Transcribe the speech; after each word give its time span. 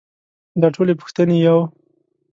دا 0.61 0.67
ټولې 0.75 0.93
پوښتنې 1.01 1.37
يو. 1.45 1.59